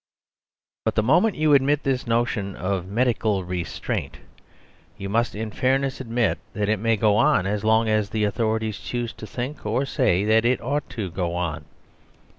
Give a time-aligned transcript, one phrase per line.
[0.83, 4.17] But the moment you admit this notion of medical restraint,
[4.97, 8.79] you must in fairness admit that it may go on as long as the authorities
[8.79, 11.65] choose to think (or say) that it ought to go on.